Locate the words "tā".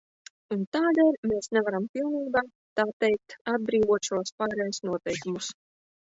2.79-2.85